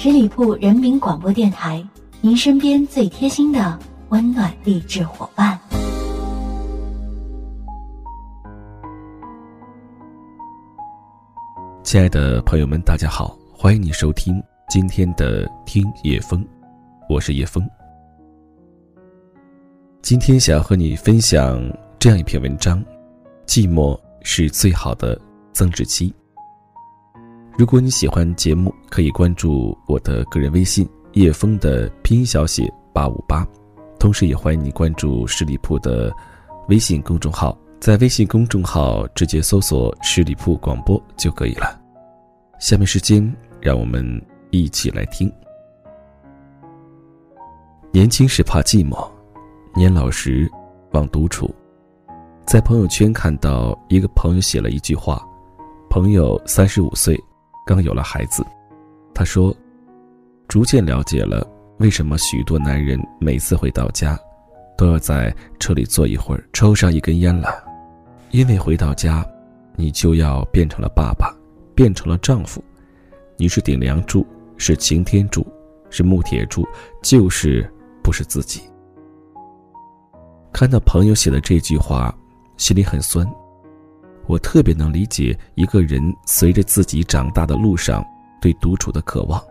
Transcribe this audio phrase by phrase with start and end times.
[0.00, 1.84] 十里铺人民广播电台，
[2.20, 3.76] 您身边最贴心的
[4.10, 5.58] 温暖励志伙伴。
[11.82, 16.46] 亲爱的朋友们，大家好，欢迎你收听今天的听叶风，
[17.08, 17.68] 我是叶风。
[20.00, 21.60] 今天想要和你分享
[21.98, 22.80] 这样一篇文章：
[23.48, 25.20] 寂寞是最好的
[25.52, 26.14] 增值期。
[27.58, 33.44] 如果你喜欢节目，可以关注我的个人微信“叶枫”的拼音小写八五八，
[33.98, 36.08] 同时也欢迎你关注十里铺的
[36.68, 41.76] 微信公众号，在微信公众号直接搜索“十里铺广播”就可以了。
[42.60, 43.28] 下面时间，
[43.60, 44.06] 让我们
[44.50, 45.28] 一起来听。
[47.90, 49.04] 年轻时怕寂寞，
[49.74, 50.48] 年老时
[50.92, 51.52] 望独处。
[52.46, 55.20] 在朋友圈看到一个朋友写了一句话
[55.90, 57.20] ：“朋友三十五岁。”
[57.68, 58.42] 刚有了孩子，
[59.12, 59.54] 他说
[60.48, 61.46] ：“逐渐了解了
[61.80, 64.18] 为什么许多男人每次回到家，
[64.74, 67.62] 都要在车里坐一会儿，抽上一根烟了。
[68.30, 69.22] 因为回到家，
[69.76, 71.30] 你就要变成了爸爸，
[71.74, 72.64] 变成了丈夫，
[73.36, 75.46] 你是顶梁柱，是擎天柱，
[75.90, 76.66] 是木铁柱，
[77.02, 77.70] 就是
[78.02, 78.62] 不是自己。”
[80.54, 82.16] 看到朋友写的这句话，
[82.56, 83.30] 心里很酸。
[84.28, 88.04] 我特别能理解一个人随着自己长大的路上
[88.42, 89.42] 对独处的渴望，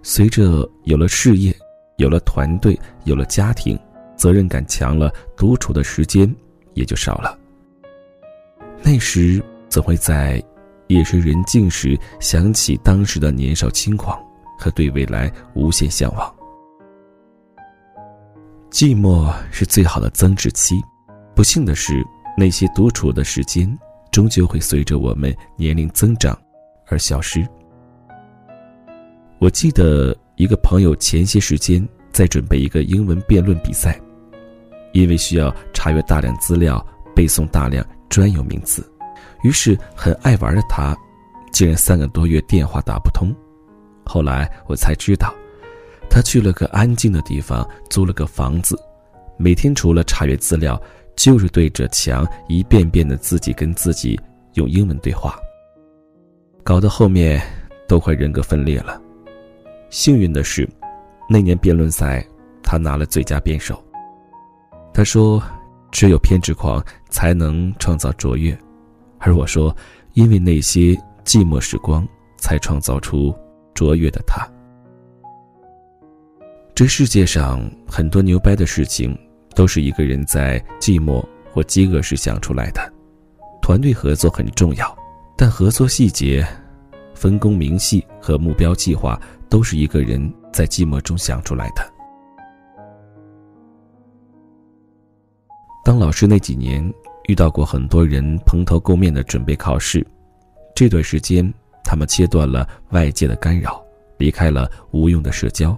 [0.00, 1.54] 随着有了事业，
[1.96, 3.76] 有了团队，有了家庭，
[4.16, 6.32] 责任感强了，独处的时间
[6.74, 7.36] 也就少了。
[8.80, 10.40] 那时总会在
[10.86, 14.16] 夜深人静时想起当时的年少轻狂
[14.56, 16.32] 和对未来无限向往。
[18.70, 20.80] 寂寞是最好的增值期，
[21.34, 22.04] 不幸的是，
[22.38, 23.76] 那些独处的时间。
[24.16, 26.34] 终究会随着我们年龄增长
[26.86, 27.46] 而消失。
[29.38, 34.00] 我记得一个朋友前些时间在准备一个英文辩论比赛，
[34.94, 36.82] 因为需要查阅大量资料、
[37.14, 38.82] 背诵大量专有名词，
[39.42, 40.96] 于是很爱玩的他，
[41.52, 43.30] 竟然三个多月电话打不通。
[44.02, 45.30] 后来我才知道，
[46.08, 48.78] 他去了个安静的地方，租了个房子，
[49.36, 50.80] 每天除了查阅资料。
[51.16, 54.20] 就是对着墙一遍遍的自己跟自己
[54.54, 55.38] 用英文对话，
[56.62, 57.42] 搞到后面
[57.88, 59.00] 都快人格分裂了。
[59.90, 60.68] 幸运的是，
[61.28, 62.24] 那年辩论赛
[62.62, 63.82] 他拿了最佳辩手。
[64.92, 65.42] 他说
[65.90, 68.56] ：“只有偏执狂才能创造卓越。”
[69.18, 69.74] 而我说
[70.14, 70.94] ：“因为那些
[71.24, 72.06] 寂寞时光，
[72.36, 73.34] 才创造出
[73.74, 74.46] 卓越的他。”
[76.74, 79.16] 这世界上很多牛掰的事情。
[79.56, 82.92] 都是一个人在寂寞或饥饿时想出来的。
[83.62, 84.96] 团队合作很重要，
[85.36, 86.46] 但合作细节、
[87.14, 91.82] 分工明细和目标计划都是一个人在寂寞中想出来的。
[95.82, 96.92] 当老师那几年，
[97.26, 100.06] 遇到过很多人蓬头垢面的准备考试，
[100.74, 101.50] 这段时间
[101.82, 103.82] 他们切断了外界的干扰，
[104.18, 105.76] 离开了无用的社交，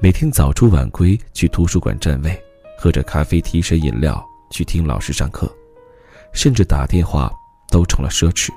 [0.00, 2.47] 每天早出晚归去图书馆占位。
[2.80, 5.52] 喝着咖啡提神饮料去听老师上课，
[6.32, 7.28] 甚至打电话
[7.72, 8.52] 都成了奢侈。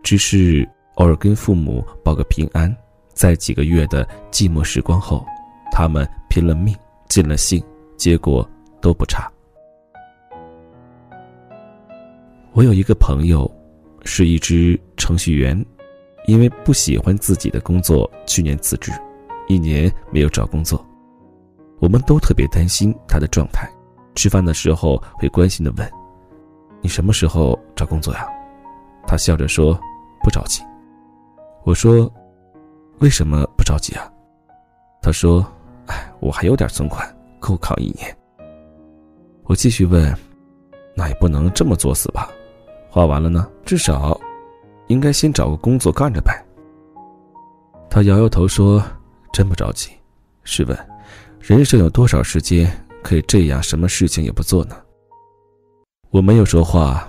[0.00, 2.72] 只是偶尔跟父母报个平安，
[3.12, 5.26] 在几个月的寂寞时光后，
[5.72, 6.72] 他们拼了命
[7.08, 7.60] 尽了兴，
[7.96, 8.48] 结果
[8.80, 9.28] 都不差。
[12.52, 13.50] 我有一个朋友，
[14.04, 15.66] 是一只程序员，
[16.28, 18.92] 因为不喜欢自己的工作，去年辞职，
[19.48, 20.86] 一年没有找工作。
[21.80, 23.68] 我们都特别担心他的状态，
[24.14, 25.90] 吃饭的时候会关心的问
[26.80, 28.26] ：“你什么时候找工作呀？”
[29.06, 29.78] 他笑着说
[30.22, 30.62] ：“不着急。”
[31.64, 32.10] 我说
[33.00, 34.10] ：“为什么不着急啊？”
[35.02, 35.44] 他说
[35.86, 37.06] ：“哎，我还有点存款，
[37.38, 38.16] 够扛一年。”
[39.44, 40.16] 我继续问
[40.96, 42.30] ：“那也不能这么作死吧？
[42.88, 44.18] 花完了呢，至少
[44.86, 46.32] 应该先找个工作干着呗。”
[47.90, 48.82] 他摇摇头说
[49.32, 49.90] ：“真不着急。
[50.44, 50.78] 试问？”
[51.46, 52.66] 人生有多少时间
[53.02, 54.74] 可以这样，什么事情也不做呢？
[56.08, 57.06] 我没有说话，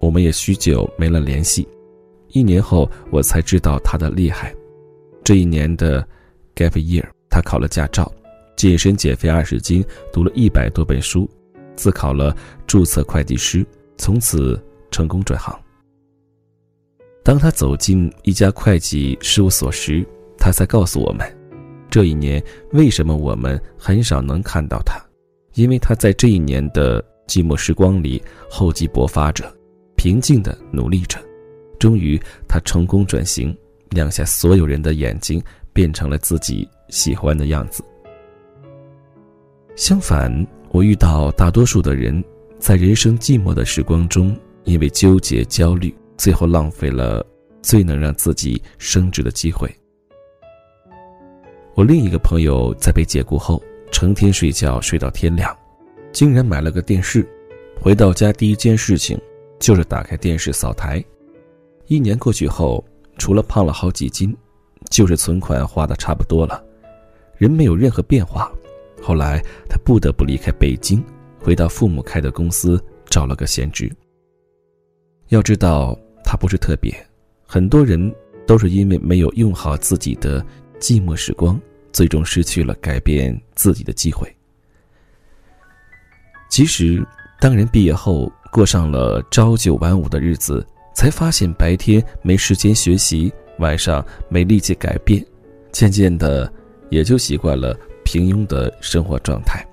[0.00, 1.68] 我们也许久没了联系。
[2.30, 4.52] 一年后，我才知道他的厉害。
[5.22, 6.04] 这一年的
[6.56, 8.12] gap year，他考了驾照，
[8.56, 11.30] 健身减肥二十斤，读了一百多本书，
[11.76, 12.36] 自考了
[12.66, 13.64] 注册会计师，
[13.96, 14.60] 从此
[14.90, 15.56] 成功转行。
[17.22, 20.04] 当他走进一家会计事务所时，
[20.36, 21.35] 他才告诉我们。
[21.96, 25.02] 这一年，为什么我们很少能看到他？
[25.54, 29.50] 因为他在这一年的寂寞时光里厚积薄发着，
[29.96, 31.18] 平静的努力着。
[31.78, 33.56] 终于，他成功转型，
[33.92, 37.82] 亮瞎所有人的眼睛，变成了自己喜欢的样子。
[39.74, 42.22] 相反，我遇到大多数的人，
[42.58, 47.26] 在人生寂寞的时光中，因为纠结、焦虑，最后浪费了
[47.62, 49.74] 最能让自己升职的机会。
[51.76, 53.62] 我另一个朋友在被解雇后，
[53.92, 55.54] 成天睡觉睡到天亮，
[56.10, 57.28] 竟然买了个电视，
[57.78, 59.20] 回到家第一件事情
[59.58, 61.04] 就是打开电视扫台。
[61.86, 62.82] 一年过去后，
[63.18, 64.34] 除了胖了好几斤，
[64.88, 66.64] 就是存款花的差不多了，
[67.36, 68.50] 人没有任何变化。
[69.02, 69.38] 后来
[69.68, 71.04] 他不得不离开北京，
[71.38, 73.94] 回到父母开的公司找了个闲职。
[75.28, 75.94] 要知道，
[76.24, 76.90] 他不是特别，
[77.46, 78.10] 很多人
[78.46, 80.42] 都是因为没有用好自己的
[80.80, 81.60] 寂寞时光，
[81.92, 84.34] 最终失去了改变自己的机会。
[86.48, 87.04] 其实，
[87.40, 95.24] 当人毕业后过上了朝九晚五的日子，才发现白天没时间学习，晚上没力气改变，
[95.72, 96.52] 渐渐的
[96.90, 97.76] 也就习惯了。
[98.08, 99.66] 平庸的生活状态。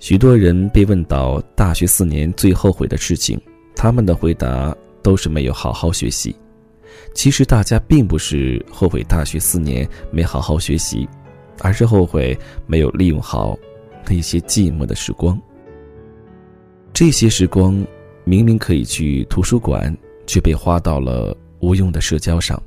[0.00, 3.40] 许多人被问到大学四年最后悔的事情，
[3.76, 6.34] 他们的回答都是没有好好学习。
[7.14, 11.08] 其实大家并不是后悔大学四年没好好学习，
[11.60, 13.58] 而是后悔没有利用好
[14.08, 15.40] 那些寂寞的时光。
[16.92, 17.84] 这些时光
[18.24, 19.96] 明明可以去图书馆，
[20.26, 22.60] 却被花到了无用的社交上。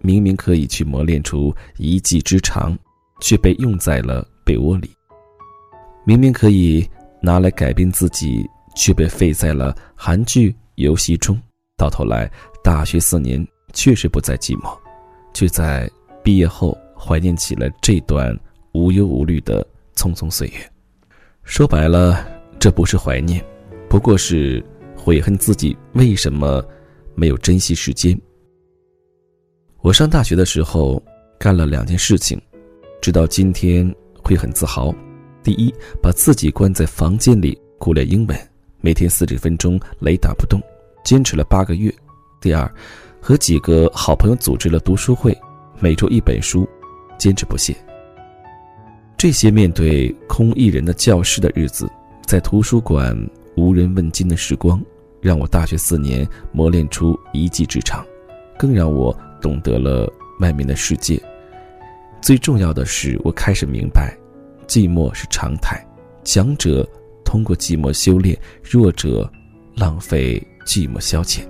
[0.00, 2.78] 明明可以去磨练出一技之长，
[3.20, 4.88] 却被用在了被窝里；
[6.04, 6.88] 明明可以
[7.20, 11.36] 拿来改变自己，却被废在了韩剧、游戏中。
[11.76, 12.30] 到头来，
[12.68, 13.42] 大学四年
[13.72, 14.78] 确实不再寂寞，
[15.32, 15.90] 却在
[16.22, 18.38] 毕业后怀念起了这段
[18.72, 19.66] 无忧无虑的
[19.96, 20.72] 匆匆岁月。
[21.44, 22.28] 说白了，
[22.60, 23.42] 这不是怀念，
[23.88, 24.62] 不过是
[24.94, 26.62] 悔恨自己为什么
[27.14, 28.14] 没有珍惜时间。
[29.80, 31.02] 我上大学的时候
[31.38, 32.38] 干了两件事情，
[33.00, 33.90] 直到今天
[34.22, 34.94] 会很自豪。
[35.42, 38.38] 第一，把自己关在房间里苦练英文，
[38.82, 40.60] 每天四十分钟雷打不动，
[41.02, 41.90] 坚持了八个月。
[42.40, 42.70] 第二，
[43.20, 45.36] 和几个好朋友组织了读书会，
[45.80, 46.68] 每周一本书，
[47.18, 47.76] 坚持不懈。
[49.16, 51.90] 这些面对空一人的教室的日子，
[52.26, 53.16] 在图书馆
[53.56, 54.80] 无人问津的时光，
[55.20, 58.04] 让我大学四年磨练出一技之长，
[58.58, 59.16] 更让我。
[59.40, 61.16] 懂得了外面的世界，
[62.20, 64.12] 最重要的是，我开始明白，
[64.66, 65.80] 寂寞是常态，
[66.24, 66.84] 强者
[67.24, 69.30] 通过寂寞修炼，弱者
[69.76, 71.42] 浪费寂寞消遣。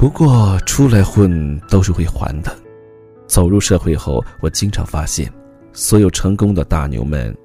[0.00, 2.50] 不过出来混都是会还的。
[3.26, 5.30] 走入社会后，我经常发现，
[5.74, 7.36] 所有成功的大牛们，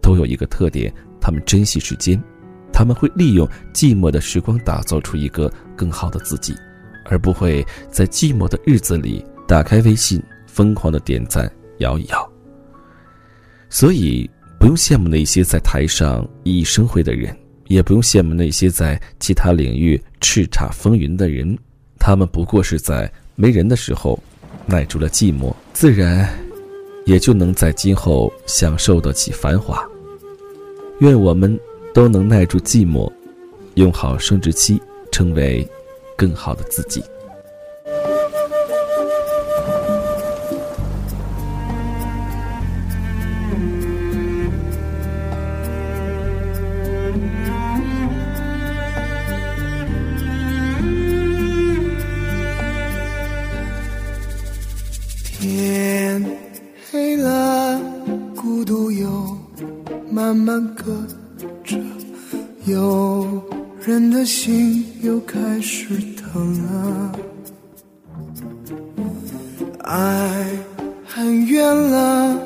[0.00, 2.22] 都有一个特点：他们珍惜时间，
[2.72, 6.54] 他们会利用寂寞的时光，打造出一个更好的自己。
[7.06, 12.32] 而不会在寂寞的日子里打开微信，疯狂的点赞摇一摇。
[13.68, 14.30] 所以，
[14.60, 21.58] 不用羡慕那些在台上熠熠生辉的人，也不用羡慕那些在其他领域叱咤风云的人。
[22.06, 24.22] 他们不过是在没人的时候
[24.66, 26.28] 耐住了寂寞，自然
[27.06, 29.82] 也就能在今后享受得起繁华。
[30.98, 31.58] 愿我们
[31.94, 33.10] 都能耐住寂寞，
[33.76, 34.78] 用好生殖期，
[35.10, 35.66] 成为。
[36.16, 37.02] 更好的自己。
[64.24, 67.12] 心又开始疼了，
[69.82, 70.46] 爱
[71.06, 72.38] 很远了，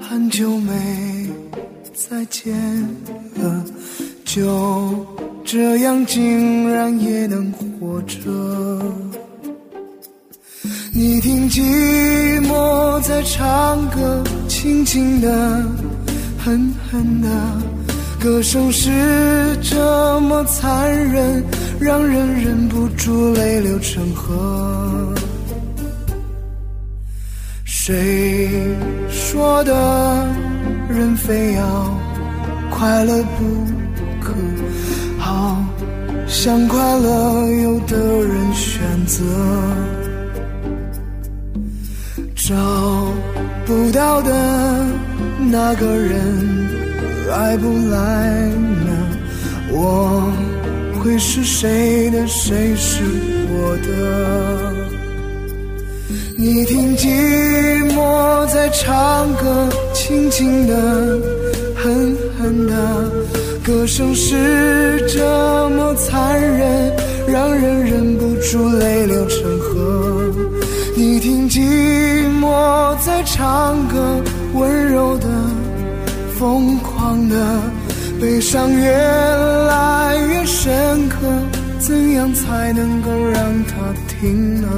[0.00, 1.28] 很久没
[1.92, 2.56] 再见
[3.34, 3.64] 了，
[4.24, 5.06] 就
[5.44, 8.18] 这样竟然也能活着。
[10.94, 15.28] 你听寂寞在唱歌，轻轻的，
[16.38, 17.28] 狠狠的。
[18.18, 18.90] 歌声是
[19.62, 21.44] 这么残忍，
[21.78, 25.14] 让人忍不住泪流成河。
[27.64, 28.50] 谁
[29.08, 30.26] 说的
[30.88, 31.94] 人非要
[32.70, 33.44] 快乐不
[34.20, 34.32] 可？
[35.18, 35.56] 好
[36.26, 39.22] 像快乐，有的人选择
[42.34, 42.54] 找
[43.64, 44.86] 不到的
[45.38, 46.65] 那个人。
[47.36, 48.48] 来不来
[48.86, 48.90] 呢？
[49.70, 50.32] 我
[50.98, 52.26] 会是谁的？
[52.26, 53.04] 谁是？
[53.50, 54.72] 我的。
[56.38, 57.06] 你听寂
[57.92, 60.74] 寞在唱歌，轻轻的，
[61.76, 62.72] 狠狠的，
[63.62, 66.96] 歌声是这么残忍，
[67.28, 70.32] 让人忍不住泪流成河。
[70.96, 71.60] 你听寂
[72.40, 74.22] 寞在唱歌，
[74.54, 75.28] 温柔的，
[76.38, 77.60] 疯狂的，
[78.20, 81.16] 悲伤越来越深刻，
[81.78, 83.74] 怎样才能够让它
[84.06, 84.68] 停呢？